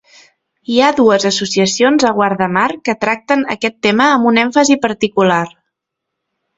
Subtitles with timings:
[0.75, 5.43] Hi ha dues associacions a Guardamar que tracten aquest tema amb una èmfasi particular.